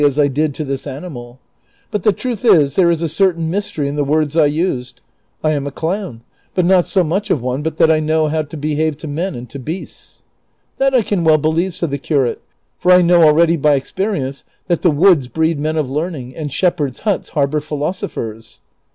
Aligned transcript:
as 0.03 0.17
I 0.17 0.27
did 0.29 0.55
to 0.55 0.63
this 0.63 0.87
animal; 0.87 1.39
but 1.91 2.01
tlie 2.01 2.17
truth 2.17 2.43
is 2.43 2.75
there 2.75 2.89
is 2.89 3.03
a 3.03 3.07
certain 3.07 3.51
mystery 3.51 3.87
in 3.87 3.97
the 3.97 4.03
words 4.03 4.35
I 4.35 4.47
used. 4.47 4.99
I 5.43 5.51
am 5.51 5.67
a 5.67 5.71
clown, 5.71 6.23
but 6.55 6.65
not 6.65 6.85
so 6.85 7.03
much 7.03 7.29
of 7.29 7.43
one 7.43 7.61
but 7.61 7.77
that 7.77 7.91
I 7.91 7.99
know 7.99 8.27
how 8.27 8.41
to 8.41 8.57
behave 8.57 8.97
to 8.97 9.07
men 9.07 9.35
and 9.35 9.47
to 9.51 9.59
beasts."" 9.59 10.23
That 10.79 10.95
I 10.95 11.03
can 11.03 11.23
well 11.23 11.37
believe," 11.37 11.75
said 11.75 11.91
the 11.91 11.99
curate," 11.99 12.41
for 12.79 12.91
I 12.91 13.03
know 13.03 13.21
already 13.21 13.57
by 13.57 13.75
experience 13.75 14.43
that 14.65 14.81
the 14.81 14.89
woods 14.89 15.27
breed 15.27 15.59
men 15.59 15.77
of 15.77 15.87
learning, 15.87 16.35
and 16.35 16.51
shepherds' 16.51 17.01
huts 17.01 17.29
harbor 17.37 17.59
philosophers." 17.61 18.61